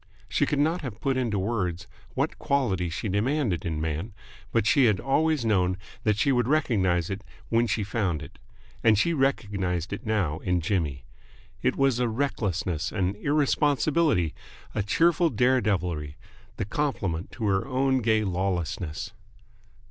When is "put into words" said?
0.99-1.85